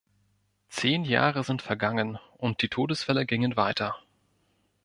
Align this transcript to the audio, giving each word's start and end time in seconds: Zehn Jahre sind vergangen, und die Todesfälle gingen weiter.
Zehn 0.67 1.03
Jahre 1.03 1.43
sind 1.43 1.61
vergangen, 1.61 2.17
und 2.35 2.63
die 2.63 2.69
Todesfälle 2.69 3.27
gingen 3.27 3.55
weiter. 3.55 3.99